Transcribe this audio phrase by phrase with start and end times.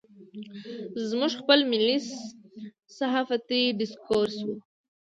[1.09, 1.97] زموږ خپل ملي
[2.97, 4.47] صحافتي ډسکورس و.